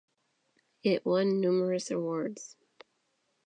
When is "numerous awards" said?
1.41-2.55